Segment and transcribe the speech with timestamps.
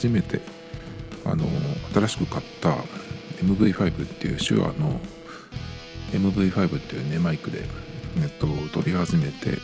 [0.00, 0.40] 初めて
[1.26, 1.44] あの
[1.92, 2.70] 新しく買った
[3.44, 4.98] MV5 っていう手話の
[6.12, 7.64] MV5 っていうねマイクで
[8.16, 9.58] ネットを撮り始めて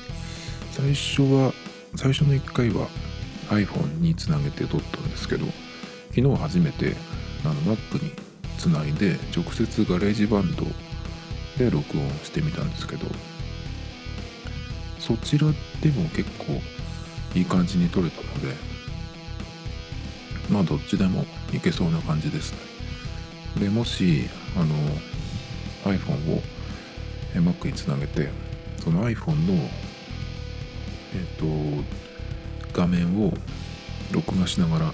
[0.73, 1.55] 最初は
[1.95, 2.87] 最初の1回は
[3.49, 5.47] iPhone につなげて撮ったんですけど
[6.15, 6.95] 昨日初めて
[7.43, 8.13] あの Mac に
[8.59, 10.67] つないで直接ガレージバンド
[11.57, 13.07] で録音してみたんですけど
[14.99, 15.47] そちら
[15.81, 16.61] でも結構
[17.35, 18.76] いい感じに撮れたので
[20.51, 22.59] まあどっちでもいけそうな感じですね。
[23.61, 24.75] でもしあの
[25.85, 26.43] iPhone を
[27.35, 28.29] Mac につなげて
[28.83, 29.55] その iPhone の
[31.15, 31.85] えっ、ー、と
[32.73, 33.33] 画面を
[34.13, 34.93] 録画しながら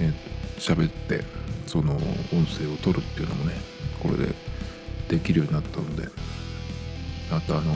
[0.00, 0.14] えー、
[0.58, 1.22] 喋って
[1.66, 2.00] その音
[2.46, 3.52] 声を取るっていうのもね
[4.02, 4.34] これで
[5.08, 6.08] できるようになったので
[7.30, 7.74] あとあの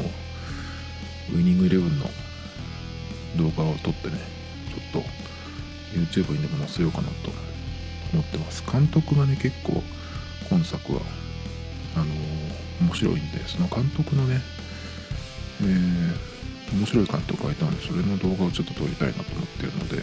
[1.34, 2.06] ウイニングイレブンの
[3.36, 4.18] 動画を撮ってね
[4.92, 5.08] ちょっと
[5.94, 7.30] YouTube にでも載せようかなと
[8.12, 8.62] 思ってます。
[8.70, 9.82] 監督がね結構
[10.50, 11.00] 今作は
[11.96, 12.08] あのー、
[12.84, 14.40] 面白いんでその監督のね
[15.62, 20.02] えー、面白い監督がいたんでそれの動画をちょっと撮りたいなと思ってるので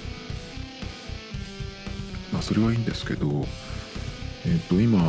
[2.32, 5.00] まあそれはいいんですけどえっ、ー、と今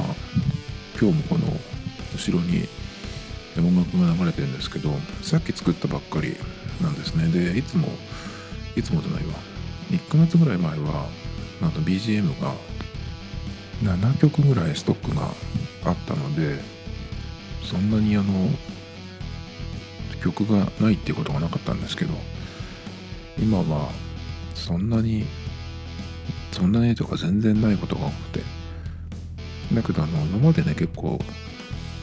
[1.01, 1.47] 今日もこの
[2.15, 2.69] 後ろに
[3.57, 4.91] 音楽が流れてるんですけど
[5.23, 6.37] さっき作ったばっかり
[6.81, 7.29] なんですね。
[7.29, 7.89] でいつも
[8.77, 9.52] いつもじゃないわ。
[9.91, 11.09] 1ヶ月ぐらい前は
[11.61, 12.55] なんと BGM が
[13.83, 15.29] 7曲ぐらいストックが
[15.85, 16.59] あったので
[17.63, 18.49] そんなにあの
[20.23, 22.15] 曲がないっていうことがなかったんですけど
[23.39, 23.91] 今は
[24.55, 25.25] そんなに
[26.53, 28.63] そんなにとか全然ないことが多くて。
[29.75, 31.19] だけどあの今までね結構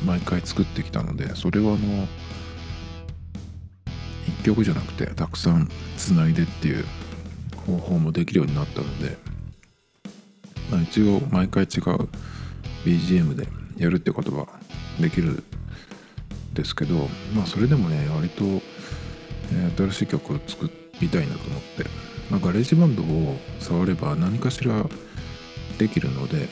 [0.05, 2.07] 毎回作ってきたのでそれはあの
[4.41, 6.85] 1曲じゃなくてたくさんつないでっていう
[7.69, 9.17] 方法もできるようになったので、
[10.71, 12.09] まあ、一応毎回違う
[12.85, 13.47] BGM で
[13.77, 14.47] やるってことは
[14.99, 15.43] できるん
[16.53, 18.43] ですけどまあそれでもね割と、
[19.53, 20.69] え、新しい曲を作
[20.99, 21.85] りたいなと思って、
[22.29, 24.85] まあ、ガレージバンドを触れば何かしら
[25.77, 26.49] できるので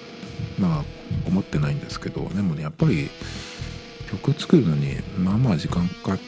[0.59, 0.85] まあ
[1.25, 3.09] 思ってないんですけどでもねやっぱり
[4.09, 6.23] 曲作るのにまあまあ時間かかって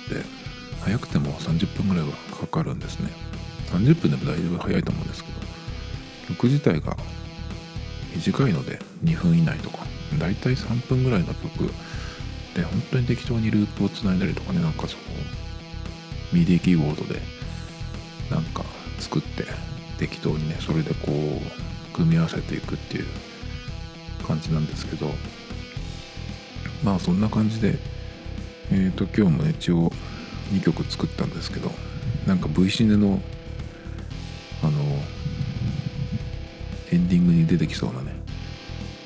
[0.81, 3.28] 早くても30分ぐらいはかかるんですね。
[3.72, 5.40] 30分でもだいぶ早いと思うんですけど
[6.30, 6.96] 曲自体が
[8.16, 9.80] 短いので2分以内とか
[10.18, 11.72] だいたい3分ぐらいの曲
[12.56, 15.03] で本当に適当にループをつないだりとかねなんかその
[16.34, 17.19] MIDI キーボードで
[18.30, 18.63] なんか
[19.00, 19.46] 作って
[19.97, 23.06] 適当にねそれでこう組み合わせていくっていう
[24.25, 25.09] 感じなんですけど
[26.84, 27.78] まあそんな感じで
[28.72, 29.91] えっ、ー、と今日も一応
[30.53, 31.72] 2曲作ったんですけど
[32.28, 33.22] なんか V シネの
[36.91, 38.13] エンディングに出てきそうなね。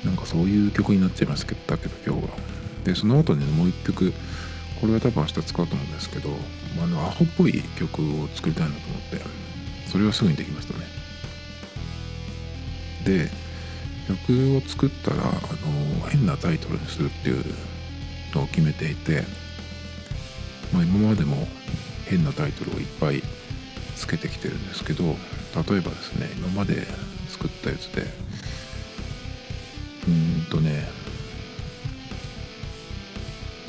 [0.04, 2.36] なんかそういう曲になっちゃいましたけど今日は。
[2.84, 4.12] でその後に、ね、もう一曲。
[4.80, 6.28] これは多分明日使うと思うんですけど
[6.82, 9.44] あのアホっぽい曲を作りたいなと思って。
[9.94, 10.84] それはすぐにできましたね。
[13.04, 13.30] で
[14.08, 17.44] 曲を作ったらあの変なタイトルにするっていう
[18.34, 19.22] のを決めていて、
[20.72, 21.46] まあ、今までも
[22.06, 23.22] 変なタイトルをいっぱい
[23.94, 25.14] つけてきてるんですけど例え
[25.80, 26.86] ばですね今まで
[27.34, 28.06] 作ったやつで。
[30.06, 30.88] うんとね。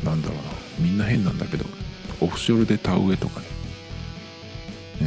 [0.04, 0.44] なんだろうな。
[0.80, 1.66] みんな変なんだけど。
[2.22, 3.46] オフショルで田植えとかね。
[5.02, 5.04] え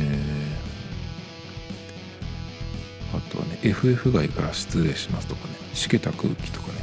[3.12, 5.54] ー、あとはね FF 外から失礼しますとかね。
[5.72, 6.74] しけた空気とかね。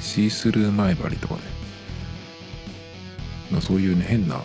[0.00, 1.42] シースルー前張りとかね。
[3.50, 4.42] まあそういうね変な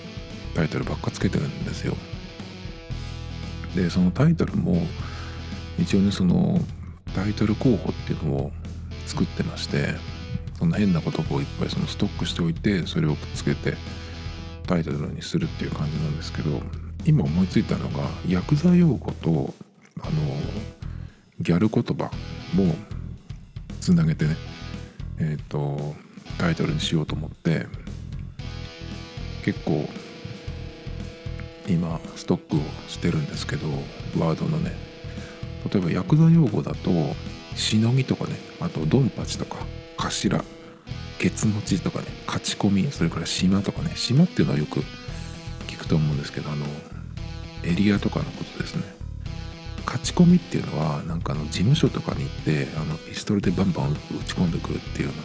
[0.53, 1.95] タイトルばっかつけてるんですよ。
[3.75, 4.85] でそのタイトルも
[5.79, 6.59] 一応ねその
[7.13, 8.51] タイトル候補っていうのを
[9.05, 9.95] 作ってまして
[10.57, 13.75] その変な言葉をいっぱいそのストックしておいてそれをくっつけて
[14.67, 16.61] タイトルにするっていう感じなんですけど
[17.05, 19.53] 今思いついたのがヤクザ用語と
[20.01, 20.11] あの
[21.39, 22.05] ギャル言葉
[22.53, 22.75] も
[23.79, 24.35] つなげてね
[25.19, 25.95] えっ、ー、と
[26.37, 27.67] タイトルにしようと思って
[29.43, 29.87] 結構
[31.67, 33.67] 今ストックをしてるんですけど
[34.17, 34.84] ワードのね
[35.71, 36.89] 例えばヤクザ用語だと
[37.55, 39.57] しのぎとかねあとドンパチとか
[39.97, 40.43] 頭
[41.17, 44.81] ケツ持ちとかね勝ち込みそれから島とかね島っていうのはよく
[45.67, 46.65] 聞くと思うんですけどあの
[47.63, 48.83] エリアとかのことですね。
[49.85, 53.95] 勝ち込みっていうのはなんかあの事務所とかに行ってあのピストルでバンバン撃
[54.25, 55.23] ち込んでくるっていうような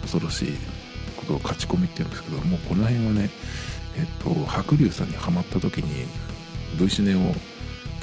[0.00, 0.56] 恐ろしい
[1.16, 3.30] ことを勝ち込みっていうんですけどもうこの辺はね
[3.96, 6.06] えっと白龍さんにはまった時に
[6.78, 7.34] V シネを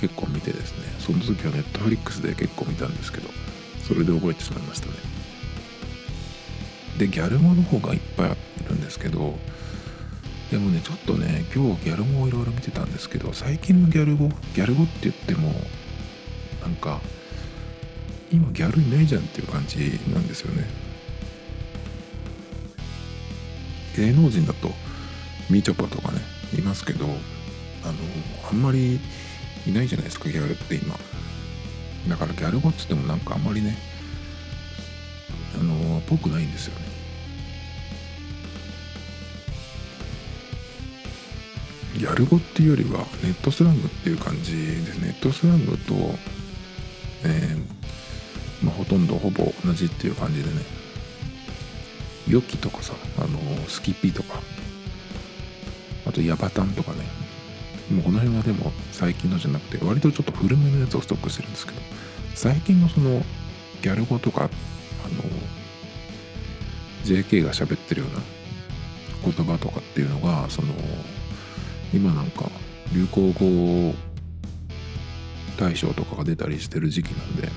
[0.02, 3.30] 結構見てですねその時はネットフリックスで結構見たんですけど
[3.88, 4.94] それで覚えてしまいましたね。
[6.98, 8.36] でギャル語の方がいっぱいあ
[8.70, 9.38] るんですけど
[10.52, 15.52] でもねちょっとね今日ギャル語をいろいろ見てたんですけど最近のギャル語ギャル語って言っても
[16.62, 17.00] なんか
[18.32, 20.68] 今ギャルいないじゃんっていう感じなんですよね。
[23.96, 24.72] 芸能人だと
[25.50, 26.20] みちょぱとかね
[26.58, 27.94] いますけどあの
[28.50, 29.00] あんまり
[29.68, 30.96] いないじゃないですかギャルって今。
[32.10, 33.78] だからギャル語っつってもなんかあんまりね
[35.60, 36.92] あのぽくないんですよね。
[41.98, 45.94] ギャル語っていうよりはネットスラングっていう感じですネットスラングと、
[47.24, 50.82] えー、まあ、ほとんどほぼ同じっていう感じでね。
[52.28, 54.40] ヨキとかさあのスキピとか
[56.06, 57.21] あとヤバタンとかね。
[57.92, 61.82] もうこの辺はでも最近のじゃなくて割とちょっと古めのやつをストックしてるんですけど
[62.36, 63.22] 最近のその
[63.82, 65.24] ギャル語とかあの
[67.04, 68.22] JK が喋ってるような
[69.24, 70.74] 言葉とかっていうのがその
[71.94, 72.46] 今なんか
[72.94, 73.94] 流行語
[75.58, 77.50] 大賞とかが出たりしてる時期なんで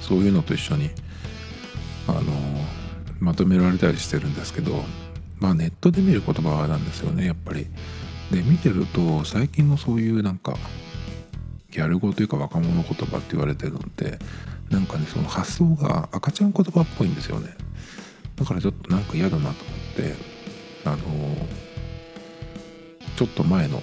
[0.00, 0.90] そういうのと一緒に
[2.06, 2.22] あの
[3.18, 4.84] まとめられたりしてるんですけど
[5.40, 7.66] まあネットで見る言葉なんですよねやっぱり。
[8.30, 10.56] で見てると最近のそういうなんか
[11.70, 14.18] ギャル語というか若者言葉って言われてるのって
[14.70, 17.54] なんかねその発想が赤ちゃん言葉っぽいんですよね。
[18.36, 19.54] だからちょっとなんか嫌だなと思っ
[19.96, 20.14] て
[20.84, 20.96] あの
[23.16, 23.82] ちょっと前の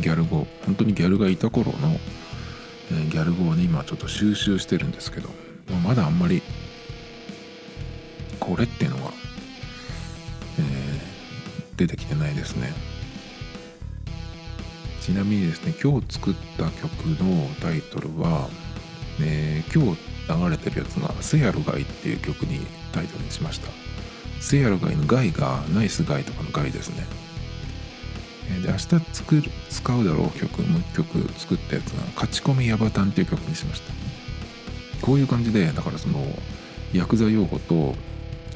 [0.00, 1.98] ギャル語本当にギャルがいた頃の、
[2.90, 5.28] えー、ギャル語をね今ちょっと収集してるんですけど
[5.84, 6.42] まだあんまり
[8.40, 9.25] これっていうのが、えー、
[11.76, 12.72] 出てきてないですね。
[15.00, 18.48] ちなみにですね今日作った曲のタイトルは、
[19.20, 23.68] えー、今日流れてるやつが「セアルガイ」っていう曲にタイトルにしました。
[24.40, 27.06] セアルガイのガイがナイスガイとかのガイですね。
[28.62, 33.92] で明日作る使うだろう曲もう曲作ったやつが「勝ち込みヤバタン」っていう曲にしました。
[35.02, 36.24] こういう感じでだからその
[36.92, 37.94] ヤクザ用語と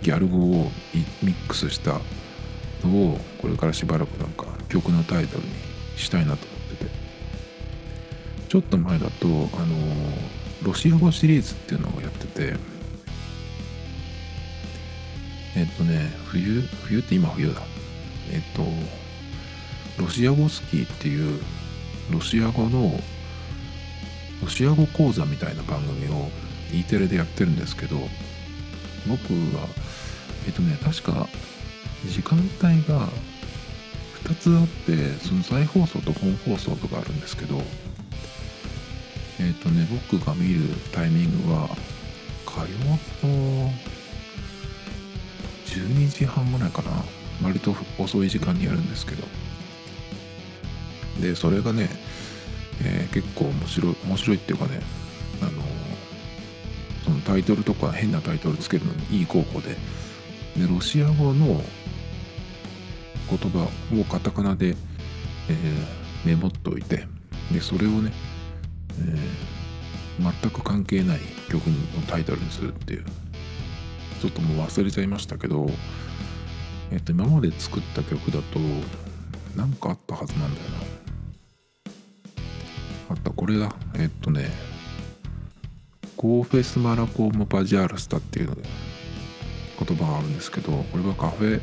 [0.03, 0.73] ギャル語を
[1.23, 2.01] ミックスした
[2.87, 5.51] をこれからしばらくなんか曲のタイトルに
[5.97, 6.91] したいなと思ってて。
[8.49, 9.77] ちょっと前だとあの
[10.63, 12.57] ロシア語シリーズっていうのをやってて。
[15.57, 17.63] えっとね冬冬って今冬だ。
[18.33, 18.65] えっと
[20.03, 21.41] ロシア語スキーっていう
[22.11, 23.01] ロシア語の
[24.43, 26.29] ロシア語講座みたいな番組を
[26.73, 27.97] E テレでやってるんですけど
[29.07, 29.69] 僕は
[30.47, 31.29] えっとね確か
[32.07, 33.09] 時間帯が
[34.25, 37.61] 2つあってその再放送と本放送とかあるんですけど
[39.39, 40.61] えっとね僕が見る
[40.93, 41.69] タイミングは
[42.47, 43.71] 火曜の
[45.67, 46.91] 12時半ぐらいかな。
[47.43, 49.27] 割と遅い時間にやるんですけど。
[51.21, 51.89] でそれがね、
[52.83, 54.81] えー、結構面白い面白いっていうかね
[55.43, 55.51] あの
[57.05, 59.77] そのタイトルとか変なタイトルつけるのにいい候補で
[60.57, 61.63] でロシア語の
[63.31, 63.69] 言葉
[64.01, 67.07] をカタカナで、えー、メモっておいて
[67.53, 68.13] でそれをね、
[69.01, 71.75] えー、全く関係ない曲の
[72.09, 73.05] タイトルにするっていう。
[74.21, 75.67] ちょっともう忘れちゃいましたけど、
[76.93, 78.61] えっと、今まで作った曲だと
[79.57, 80.77] 何かあったはずなんだよな。
[83.11, 83.75] あったこれだ。
[83.95, 84.51] えっとね
[86.19, 88.55] コーフェスマラコームパジャールスタっていう
[89.79, 91.61] 言葉があるんですけどこれはカフェ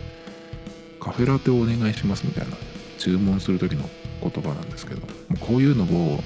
[1.08, 2.58] カフェラテをお願いしますみたいな
[2.98, 3.90] 注文する時の
[4.22, 5.02] 言葉なんですけど
[5.40, 6.20] こういうのを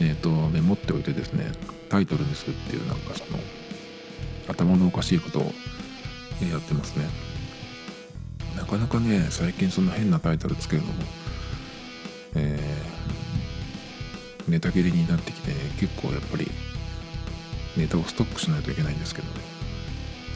[0.00, 1.52] えっ、とメモっておいてですね
[1.90, 3.38] タイトルにするっていうなんかその
[4.48, 5.50] 頭のおかしいことをや
[6.58, 7.06] ってますね。
[8.56, 10.94] なかなかね最近そんな変なタイトルつけるのも
[12.34, 16.48] えー、ネタ切れになってきて、結構やっぱり
[17.76, 19.40] ネタをストックしないといけないんですけどね。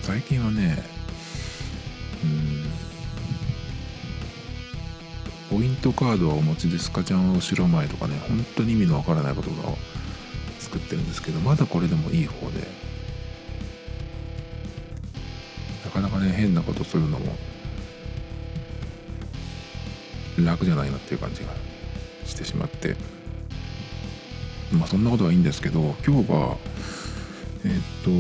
[0.02, 0.82] 最近はね
[2.24, 2.91] うん
[5.52, 7.04] ポイントカードはお持ちですか？
[7.04, 8.18] ちゃんは後ろ前とかね。
[8.26, 9.76] 本当に意味のわからないことを
[10.59, 12.66] 作ってるんですけどまだこれでもいい方で。
[15.85, 17.37] なかなかね変なことするのも
[20.38, 21.49] 楽じゃないなっていう感じが
[22.25, 22.97] してしまって。
[24.73, 26.56] まあそんなことはいいんですけど今日は
[27.66, 28.11] え、っと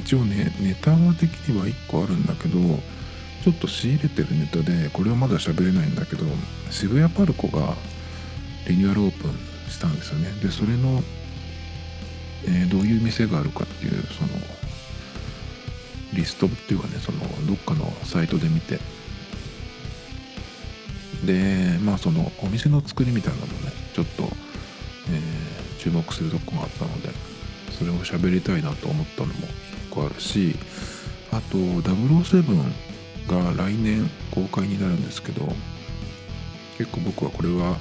[0.00, 2.58] 一応ねネタ的には1個あるんだけど
[3.46, 6.24] ちょっと仕入れてるネタでこれはまだ喋れないんだけど
[6.72, 7.76] 渋谷パルコが
[8.66, 9.30] リニューアルオープン
[9.70, 10.32] したんですよね。
[10.42, 11.00] でそれの、
[12.44, 14.30] えー、どういう店があるかっていうその
[16.12, 18.80] リストっていうかねそのどっかのサイトで見て。
[21.24, 27.10] でまあそのお店の作りみたいなのもねちょっと、えー、注目するとこがあったので
[27.78, 29.34] それを喋りたいなと思ったのも
[29.88, 30.56] 1個あるし
[31.30, 32.85] あと007
[33.28, 35.42] が来年公開になるんですけど
[36.78, 37.76] 結構僕はこれは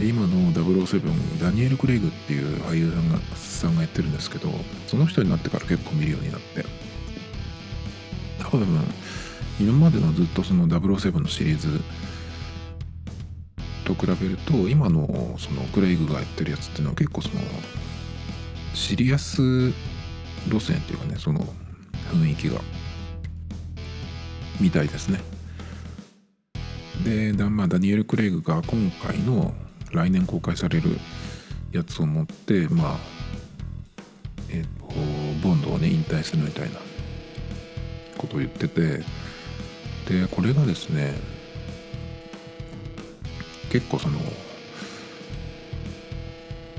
[0.00, 4.50] 今の007ダニエル・クレイグっていう俳優さんがさんがやってるんですけど
[4.86, 6.64] その人になってから結構見るようになって。
[8.50, 8.66] 多分
[9.58, 11.80] 今までのずっとその007のシリーズ
[13.84, 17.40] と比べると今のそのクレイグがやってるやつっていうのは結構その
[18.74, 19.70] シリアス
[20.48, 21.40] 路線っていうかねその
[22.12, 22.60] 雰囲気が。
[24.60, 25.20] みたいですね。
[27.04, 29.54] で、まあ、ダニエル・クレイグが今回の
[29.92, 30.98] 来年公開される
[31.72, 32.96] やつを持ってまあ
[34.50, 36.78] えっ、とボンドをね引退するみたいな
[38.16, 39.02] ことを言ってて
[40.08, 41.14] でこれがですね
[43.70, 44.20] 結構その、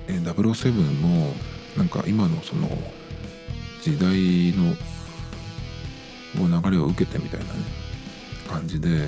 [0.07, 1.33] 007の
[1.75, 2.69] なんか今のその
[3.81, 4.73] 時代の
[6.43, 7.51] 流れを受けてみたいなね
[8.47, 9.07] 感じで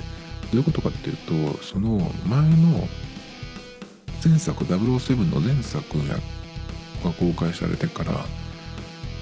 [0.54, 1.16] ういうことかっていう
[1.56, 2.88] とその前の
[4.24, 6.18] 前作007の前作が
[7.18, 8.12] 公開されてから、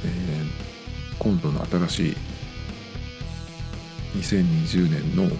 [0.05, 2.17] えー、今度の新しい
[4.17, 5.31] 2020年の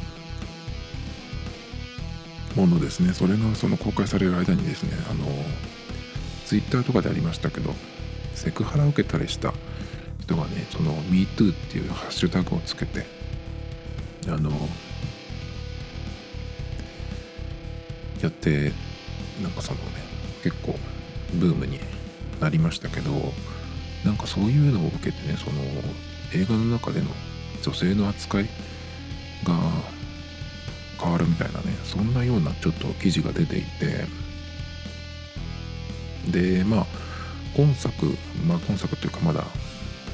[2.55, 3.13] ものですね。
[3.13, 5.25] それがその公開される間にですねあの
[6.47, 7.75] ツイッターとかでありましたけど
[8.35, 9.53] セクハラを受けたりした
[10.29, 13.07] 人がねその MeToo っていうハッシュタグをつけて
[14.27, 14.51] あの
[18.21, 18.73] やって
[19.43, 19.85] なんかそのね
[20.43, 20.79] 結構
[21.35, 21.81] ブームに
[22.41, 23.11] なりましたけど
[24.05, 25.63] なんかそういうのを受けてねその
[26.35, 27.07] 映画の中での
[27.63, 28.45] 女性の扱い
[29.45, 29.55] が
[31.01, 34.05] 変わるみたいなねそんなようなちょっと記事が出ていて
[36.31, 36.87] でまあ
[37.57, 38.07] 今作
[38.47, 39.45] まあ今作っていうかまだ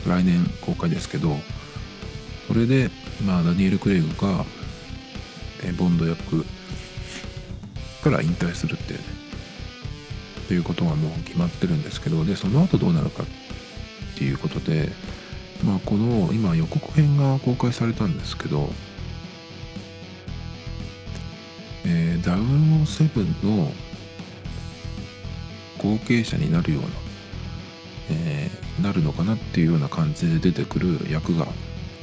[0.08, 1.36] 来年公開ですけど
[2.48, 2.90] それで
[3.26, 4.44] まあダニエル・クレイグが
[5.64, 6.44] えボンド役
[8.02, 8.94] から引退するって
[10.48, 13.26] ということがもう決まってるんですけどでその後どうなるかっ
[14.18, 14.90] ていうことで
[15.64, 18.68] まあこの今予告編が公開されたんですけど
[21.86, 23.70] えー、007の
[25.78, 26.88] 後継者になるような、
[28.10, 31.46] えー、なるのかなっていうような感じで出てくる役が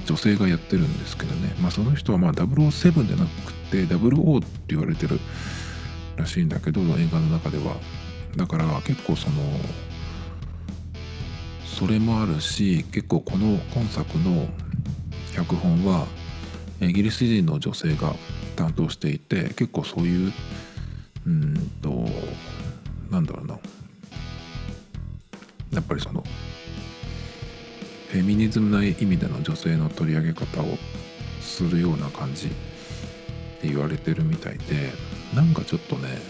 [0.05, 5.19] 女性がやってるんですけどね、まあ、その人はまあ007でなくて00って言われてる
[6.17, 7.75] らしいんだけど映画の中では。
[8.35, 9.35] だから結構その
[11.65, 14.47] それもあるし結構この今作の
[15.33, 16.05] 脚本は
[16.79, 18.15] イギリス人の女性が
[18.55, 20.33] 担当していて結構そういう
[21.27, 22.05] うんと
[23.09, 23.59] なんだろうな。
[25.73, 26.23] やっぱりその
[28.11, 30.77] フェミニズムな意味での女性の取り上げ方を
[31.39, 32.49] するような感じっ
[33.61, 34.91] て言われてるみたいで
[35.33, 36.21] なんかちょっとね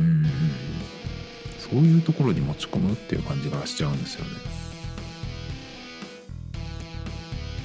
[0.00, 0.26] うん
[1.60, 4.30] そういうところに持ち込むっていう感じがしちゃうんですよね。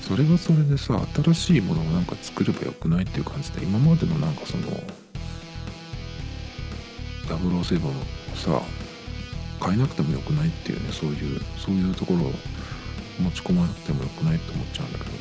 [0.07, 4.63] それはそれでさ新しいものをなんか作ればよくないっていう感じで今までのなんかその
[7.25, 7.91] 007を
[8.35, 8.61] さ
[9.63, 12.33] 変えなくてもよくないっていうねそういうそういうところを
[13.19, 15.17] 持ち込まなくてもよくないって思っちゃうんだけどね。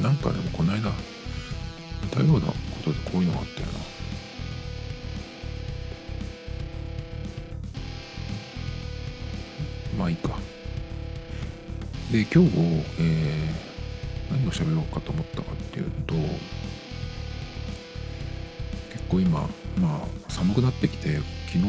[0.00, 0.90] なんかでもこの間
[2.02, 3.72] 似たようなことでこういうのがあったよな。
[9.98, 10.30] まあいいか。
[12.10, 12.50] で今日、
[12.98, 16.14] えー、何を喋ろうかと思ったかっていうと
[19.12, 19.40] 構今
[19.78, 21.16] まあ寒くなってきて
[21.46, 21.64] 昨日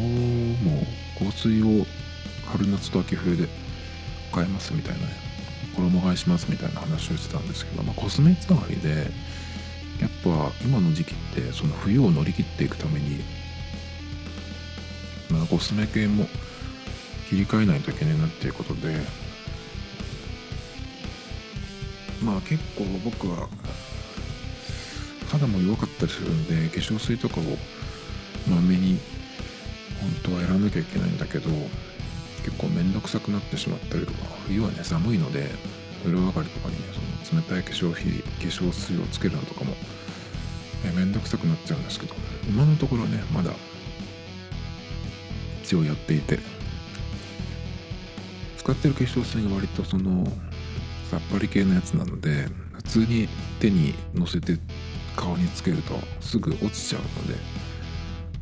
[0.63, 0.81] も
[1.19, 1.85] 香水を
[2.45, 3.47] 春夏と秋冬で
[4.31, 5.13] 買えますみたいなね
[5.75, 9.11] 衣替えしますみたいな話をしてたんですけど、まあ、コスメつながりで
[9.99, 13.19] やっぱ今の時期ってその冬を乗り切っていくために、
[15.29, 16.25] まあ、コスメ系も
[17.29, 18.95] 切り替えないといけないなっていうことで
[22.23, 23.49] まあ結構僕は
[25.33, 27.43] 肌も弱かったりするんで化粧水とかを
[28.49, 28.99] まめに
[29.99, 31.49] 本当はやらなきゃいけないんだけど
[32.43, 35.49] 結構面倒くさくなってしまったりとか冬はね寒いので
[36.03, 36.81] 風呂上がりとかにね
[37.23, 39.73] その冷たい化粧品化粧水をつけるのとかも
[40.95, 42.13] 面倒くさくなっちゃうんですけど
[42.47, 43.51] 今のところねまだ
[45.63, 46.63] 一応やっていて。
[48.63, 50.25] 使ってる化粧水が割とその
[51.11, 53.27] さっぱり系のやつなので普通に
[53.59, 54.57] 手にのせて
[55.15, 57.39] 顔につけるとすぐ落ちちゃうので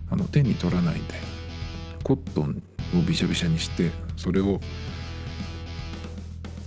[0.09, 1.01] あの手に取らないで
[2.03, 2.61] コットン
[2.97, 4.59] をびしゃびしゃにしてそれを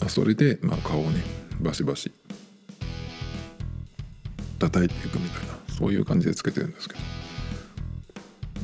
[0.09, 1.23] それで、まあ、顔をね
[1.61, 2.13] バシバシ
[4.59, 7.25] 叩いていくみたいなそういう感じでつけてるんですけど。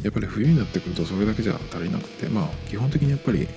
[0.02, 3.52] やっぱり冬になってくるとそれだけじゃ足りなくてまあ基本的にやっぱり化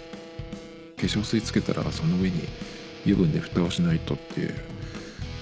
[0.98, 2.42] 粧水つけたらその上に
[3.04, 4.56] 油分で蓋をしないとっていう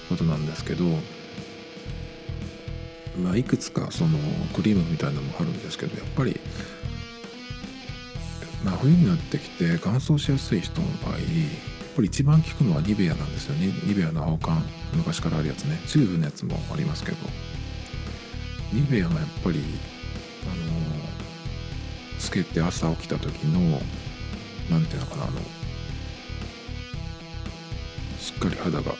[0.08, 0.84] ことなんですけど
[3.18, 4.18] まあいくつかその
[4.54, 6.40] クリームみたいなのもあるんですけどやっぱり
[8.64, 13.66] まあ冬になってきて乾燥しやすい人の場合やっぱり一番効くのはニベアなんですよね。
[13.84, 14.64] ニベアの青缶
[14.94, 15.78] 昔からあるやつね。
[15.86, 17.18] チューブのやつもありますけど。
[18.72, 19.60] ニベアがやっぱり
[20.44, 20.62] あの、
[22.18, 23.78] つけて朝起きた時の
[24.70, 25.40] 何ていうのかなあの
[28.18, 28.94] しっかり肌が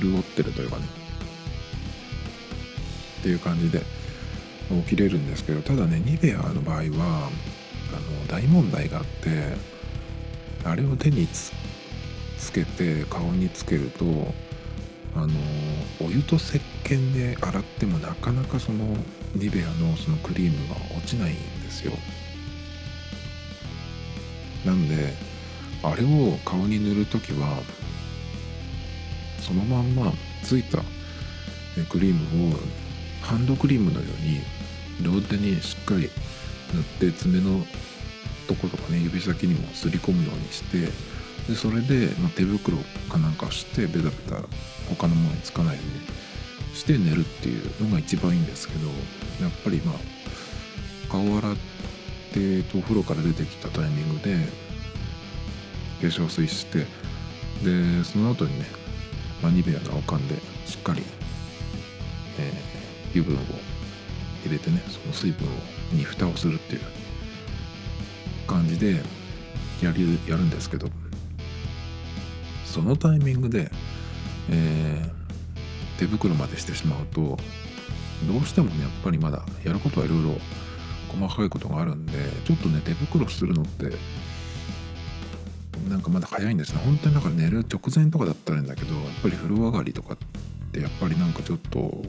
[0.00, 0.99] 潤ってるというかね。
[3.20, 3.82] っていう感じで
[4.86, 7.30] 起きれるんですけどただねニベアの場合は
[7.92, 9.54] あの大問題があって
[10.64, 11.52] あれを手につ
[12.52, 14.04] けて顔につけると
[15.14, 15.28] あの
[16.00, 18.96] お湯と石鹸で洗ってもなかなかその
[19.34, 21.92] ニベアのそのクリームが落ちないんですよ。
[24.64, 25.14] なんで
[25.82, 27.62] あれを顔に塗る時は
[29.40, 30.12] そのまんま
[30.44, 30.78] ついた
[31.88, 32.58] クリームを
[33.22, 34.40] ハンドクリームのように
[35.02, 36.10] 両手にしっかり
[37.00, 37.64] 塗って爪の
[38.46, 40.90] ところとかね指先にもすり込むようにして
[41.48, 42.78] でそれで、ま、手袋
[43.08, 44.42] かなんかしてベタベタ
[44.88, 48.86] 他のものにつかないようにして寝るっていうのが一番いいんですけど
[49.42, 49.94] やっぱりまあ
[51.10, 51.56] 顔洗っ
[52.32, 54.36] てとお風呂から出てきたタイミングで
[56.00, 56.86] 化粧水して
[57.64, 58.66] でその後にね
[59.42, 61.02] マニベアのおかんでしっかり、
[62.38, 62.69] えー、
[63.14, 63.38] 油分を
[64.44, 65.48] 入れてねその水分
[65.92, 66.80] に蓋をするっていう
[68.46, 69.02] 感じで
[69.82, 70.88] やりやるんですけど
[72.64, 73.70] そのタイミングで、
[74.50, 77.38] えー、手袋までしてしまうと
[78.26, 80.34] どうしてもねやっぱりまだやることはいろいろ
[81.08, 82.12] 細かいことがあるんで
[82.44, 83.90] ちょっとね手袋するのって
[85.88, 86.80] なんかまだ早いんですね。
[86.84, 90.18] 本当になんか寝る直前とかだったらいいんだけどやっぱり風呂上がりとかっ
[90.72, 92.04] てやっぱりなんかちょっと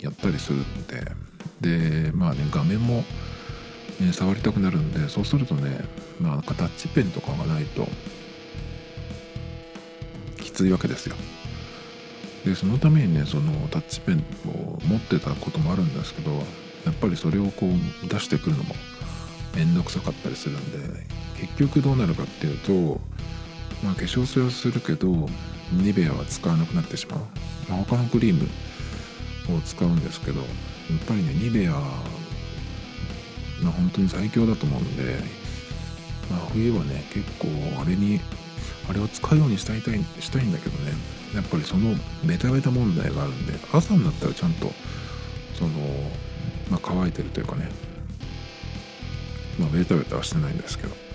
[0.00, 1.12] やったりするんで。
[1.60, 3.04] でまあね画面も
[4.00, 5.80] ね、触りたくなるんでそうするとね
[6.20, 7.88] まあなんかタッチペンとかがないと
[10.36, 11.16] きついわけですよ。
[12.44, 18.74] でそのためにねそのタッチペンを持ってたこともあるんですけどやっぱりそれをこう出してくるのも
[19.56, 21.04] 面倒くさかったりするんで
[21.40, 23.00] 結局どうなるかっていうと
[23.82, 25.28] まあ化粧水はするけど
[25.72, 27.20] ニベアは使わなくなってしまう、
[27.68, 28.48] まあ、他のクリーム
[29.54, 30.48] を使うんですけどやっ
[31.06, 31.72] ぱりねニベア
[33.60, 35.16] まあ、本当に最強だと思うんで、
[36.30, 37.48] まあ、冬はね結構
[37.82, 38.20] あれに
[38.88, 40.92] あれを使うようにしたいたいしたいんだけどね
[41.34, 44.70] やっぱりそのベタベタ問題があるんで朝になったらちゃんと
[45.58, 45.70] その、
[46.70, 47.68] まあ、乾いてるというかね
[49.58, 51.08] まあベタベタはしてないんですけど。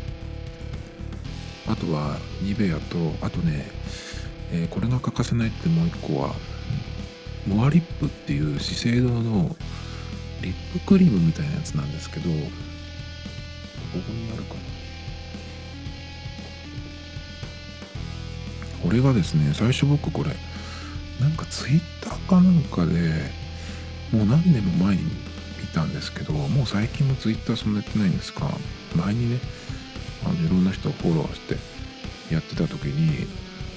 [1.66, 3.66] あとはニベアとあとね、
[4.52, 6.36] えー、これが欠かせないってもう一個は
[7.48, 9.56] モアリップっていう資生堂の
[10.42, 12.36] リップクリームみたいなやつなんですけどこ
[13.92, 14.60] こにあるかな。
[18.82, 20.36] これがですね最初僕これ
[21.22, 23.32] なんかツイッターかなんかで
[24.12, 25.10] もう何年も前に見
[25.74, 28.50] たんですけどもう最近もツイッターそんなやってないんですか。
[28.96, 29.40] 前にね
[30.26, 31.56] あのいろんな人をフォローして
[32.34, 33.28] やってた時に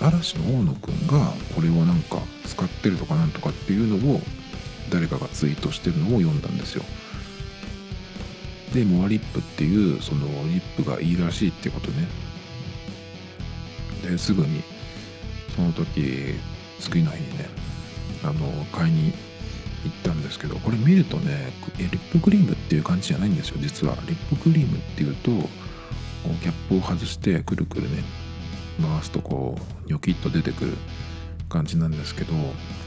[0.01, 4.21] 嵐の大野くんがこれをなんか使ってるとかなんとかっていうのを
[4.91, 6.85] 誰かがツイートしてるのを読んだんですよ。
[8.75, 12.07] でモアリップっていうそのリップがいいらしいってことね。
[14.03, 14.63] ですぐに
[15.55, 16.35] その時
[16.79, 17.49] 次の日にね
[18.23, 19.13] あの買いに
[19.85, 23.97] 行ったんですけどこれ見るとねリップクリームっていう感じじゃないんですよ実は。
[24.07, 28.03] リップクリームっていうとキャップを外してくるくるね
[28.83, 30.77] 回すとこうニョキッと出てくる
[31.49, 32.33] 感じなんですけど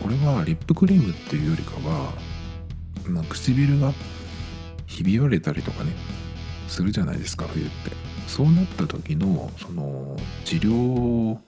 [0.01, 2.11] これはリップクリームっていうよりかは、
[3.07, 3.93] まあ、唇が
[4.85, 5.91] ひび割れたりとかね
[6.67, 8.09] するじゃないですか冬って。
[8.29, 11.39] そうなった時のその治療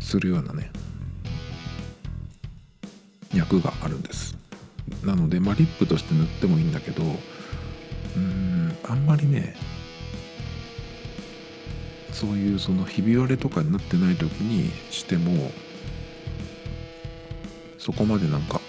[0.00, 0.70] するようなね
[3.34, 4.36] 役があるんです。
[5.04, 7.02] なので、まあ、リップとして塗ってもいいんだけど
[8.16, 9.54] うんあんまりね
[12.20, 15.50] そういうそのひび割れとかになってない時にしても
[17.78, 18.60] そこまでなんか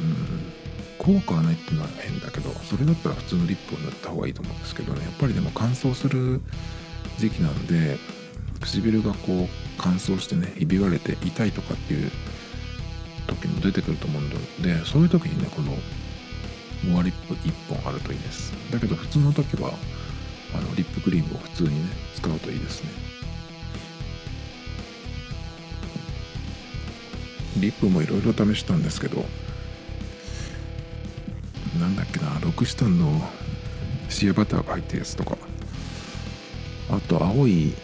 [0.00, 0.52] うん
[0.98, 5.04] 効果はないっていうのは変だけどそれだったら普通のリップを塗った方がいいと思うんですけどね。
[5.04, 6.40] やっぱりでも乾燥する
[7.18, 7.96] 時期なんで
[8.60, 12.10] 唇がこう乾燥してねひび割れて痛いとかっていう
[13.28, 14.30] 時も出てくると思うの
[14.62, 15.72] でそういう時にねこの
[16.90, 18.52] モアリップ1本あるといいです。
[18.72, 19.74] だけど普通の時は
[20.54, 21.90] あのリップクリームを普通にね
[22.22, 22.90] 使うといいですね。
[27.58, 29.24] リップもいろいろ試したんですけど
[31.78, 33.20] なんだっけなロクシタンの
[34.08, 35.36] シアバターが入ってるやつとか
[36.90, 37.74] あと青い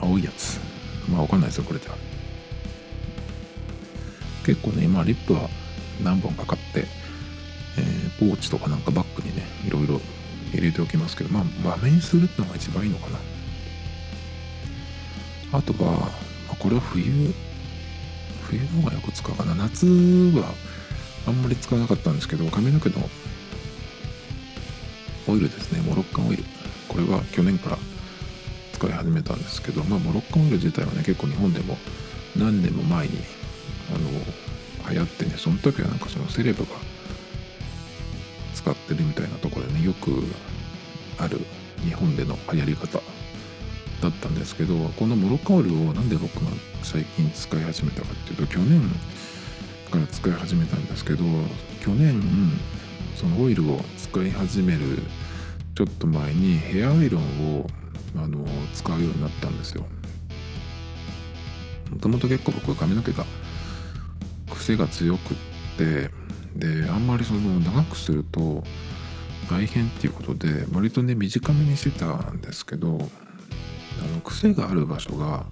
[0.00, 0.60] 青いやつ。
[1.08, 1.96] まあわかんないですよこれでは
[4.44, 5.48] 結構ね今リップは
[6.02, 6.86] 何本か買って、
[7.78, 10.00] えー、ポーチとかなんかバッグにねいろいろ
[10.64, 13.18] 入れておきますけどまあ場面するってのが一番いいのかな。
[15.58, 16.10] あとは、
[16.48, 17.32] ま、これは冬
[18.42, 19.54] 冬の方がよく使うかな。
[19.54, 20.52] 夏は
[21.26, 22.96] あんまり使わなかったんですけど髪の毛の
[25.28, 25.80] オイルですね。
[25.80, 26.44] モロッカンオイル。
[26.88, 27.78] これは去年から
[28.72, 31.76] 使い始めたんですけどまあモロッカンオイル自体はね結構日本でも
[32.36, 33.18] 何年も前に
[33.90, 36.70] あの流行ってねその時はなんかそのセレブが
[38.64, 40.10] 使ってるみたいなとこでねよく
[41.18, 41.38] ある
[41.84, 42.98] 日本での流行り方
[44.00, 46.50] だったんですけどこのモロカオルをなんで僕が
[46.82, 48.80] 最近使い始めたかっていうと去年
[49.90, 51.24] から使い始めたんですけど
[51.80, 52.22] 去年
[53.14, 54.80] そのオイルを使い始める
[55.74, 57.66] ちょっと前にヘアアイロンを
[58.16, 59.84] あの使うようになったんですよ。
[61.90, 63.26] もともと結構僕は髪の毛が
[64.50, 65.36] 癖が強くっ
[65.76, 66.10] て
[66.56, 68.62] であんまりその長くすると
[69.50, 72.98] 大変っていうことで割とね短めにしてたんですけど
[74.02, 75.44] あの癖がある場所が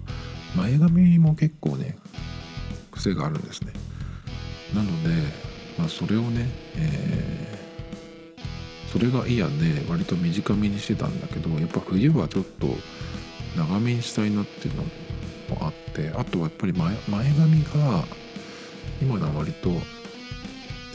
[0.55, 1.97] 前髪も結構ね
[2.91, 3.73] 癖があるんですね。
[4.73, 5.09] なので、
[5.77, 12.67] まあ、それをね、えー、それが嫌で割と短めにしてたんだけどやっぱ冬はちょっと
[13.55, 14.89] 長めにしたいなっていうのも
[15.61, 18.03] あってあとはやっぱり前前髪が
[19.01, 19.69] 今のは割と、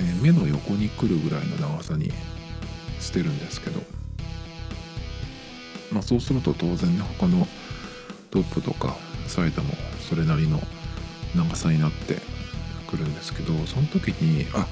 [0.00, 2.12] え、目の横に来るぐらいの長さに
[3.00, 3.82] してるんですけど。
[5.92, 7.46] まあそうすると当然ね他の
[8.30, 9.74] トップとかサイドも
[10.08, 10.60] それなりの
[11.34, 12.18] 長さになって
[12.86, 14.66] くるんですけどその時にあ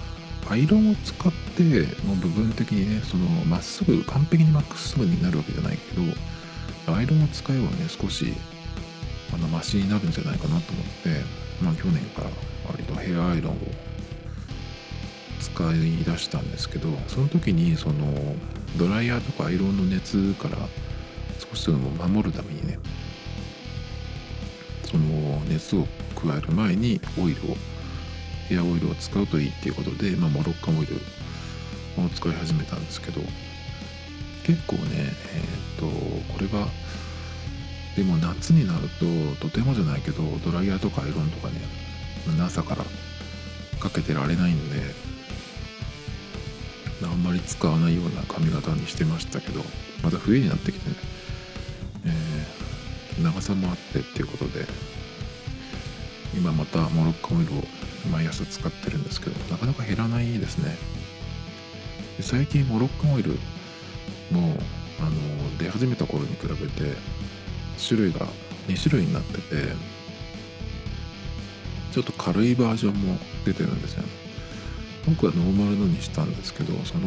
[0.49, 1.62] アイロンを使って
[2.07, 5.97] の部分的にねそのまっすぐ完璧にまっすぐになるわけじゃないけ
[6.91, 8.33] どアイロンを使えばね少し
[9.35, 11.21] あのマシになるんじゃないかなと思って
[11.62, 12.31] まあ去年から
[12.69, 13.57] 割とヘアアイロンを
[15.57, 17.95] 使い出したんですけどその時にその
[18.77, 20.59] ドライヤーとかアイロンの熱から
[21.38, 22.79] 少しでも守るためにね
[24.85, 27.57] その熱を加える前にオイルを
[28.51, 30.97] ヘアオイルを使うといいっていうことで、まあ、モロッカンオイル
[32.05, 33.23] を使い始めたんですけど
[34.45, 35.87] 結構ねえっ、と
[36.33, 36.69] これは
[37.97, 38.88] でも夏になる
[39.40, 41.55] ととてもじゃないけどドライヤーとかアイロンとかね
[42.45, 42.85] 朝から
[43.81, 45.16] かけてられないんで
[47.03, 49.63] あんまり使わないような髪型にしてましたけど
[50.03, 50.97] また冬になってきてね、
[52.07, 54.65] えー、長さもあってっていうことで
[56.35, 57.63] 今またモロッカンオイルを
[58.11, 60.77] 毎朝使ってるんですけどなかなか減らないですね。
[62.17, 63.33] で最近モロッカンオイル
[64.31, 64.57] も
[65.01, 66.97] あの出始めた頃に比べて
[67.87, 68.27] 種類が
[68.69, 69.41] 2種類になってて
[71.93, 74.26] ちょっと軽いバージョンも出てるんですよね。
[75.07, 77.07] 僕はノーマルのにしたんですけどその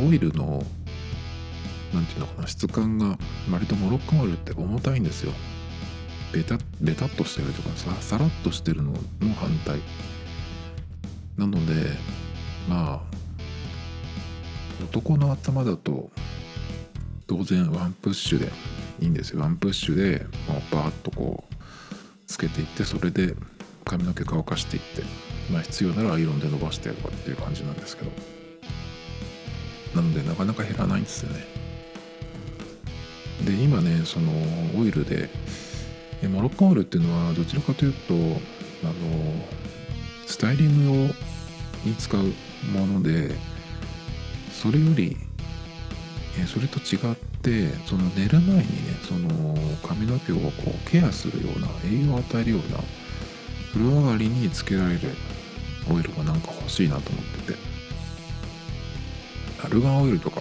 [0.00, 0.64] オイルの
[1.94, 3.18] 何て言うのかな質感が
[3.50, 5.32] 割とモロッカンオイルって重たいんですよ。
[6.32, 8.98] ベタベタっとしてるとかささらっとしてるのの
[9.34, 9.80] 反対。
[11.36, 11.90] なので
[12.68, 13.00] まあ
[14.82, 16.10] 男の頭だと
[17.26, 18.50] 当然ワンプッシュで
[19.00, 19.40] いいんですよ。
[19.40, 21.54] ワンプッシュでもうバーッとこう
[22.26, 23.34] つけていってそれで
[23.84, 25.02] 髪の毛乾かしていって、
[25.50, 28.10] まあ、必要ならアイロンで伸ばしてとかっていう感じなんですけど。
[29.94, 31.44] なのでなかなか減らないんですよね。
[33.44, 34.32] で今ねその
[34.76, 35.30] オイルで
[36.28, 38.94] モロッカンオイルっていうのはどちらかというとあの
[40.26, 41.14] スタイリング
[41.84, 42.22] 用に使う
[42.72, 43.30] もので
[44.52, 45.16] それより
[46.46, 48.64] それと違ってその寝る前にね
[49.08, 49.56] その
[49.86, 52.78] 髪の毛をこうケアするような栄養を与えるような
[53.72, 55.00] 風呂上がりにつけられる
[55.92, 57.78] オイルがなんか欲しいなと思ってて。
[59.64, 60.40] アルガンオイルとか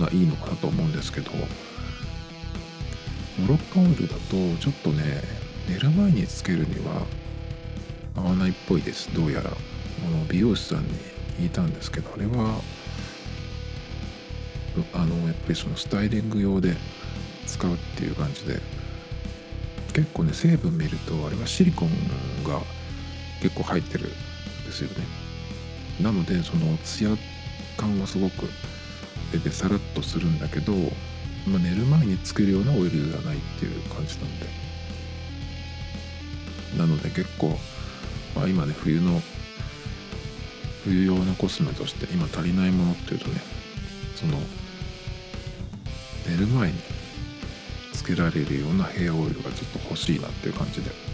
[0.00, 1.30] がいいのかなと思うんですけど
[3.38, 5.20] モロッカオイルだとちょっとね
[5.68, 7.06] 寝る前につけるには
[8.16, 9.12] 合わないっぽいです。
[9.14, 9.50] どうやら。
[9.50, 10.88] あの美容師さんに
[11.38, 12.60] 聞いたんですけどあれは
[14.92, 16.76] あのやっぱりそのスタイリング用で
[17.46, 18.60] 使うっていう感じで
[19.92, 21.88] 結構ね成分見るとあれはシリコン
[22.44, 22.60] が
[23.42, 24.10] 結構入ってるん
[24.64, 25.04] ですよね。
[26.00, 27.10] なのでそのツヤ
[27.76, 28.48] 感はすごく
[29.32, 30.72] 出てさらっとするんだけど、
[31.46, 34.64] まあ、寝る前につけるようなオイルではないっていう感じなんで。
[36.78, 37.56] なので結構、
[38.34, 39.22] まあ、今ね冬の
[40.84, 43.40] 冬用のコスメとして今足りないものっていうとね
[44.16, 44.38] その
[46.28, 46.78] 寝る前に
[47.92, 51.13] つけられるようなヘアオイルがちょっと欲しいなっていう感じで。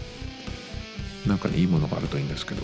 [1.25, 2.63] なんかねいいものがあるといいんですけど。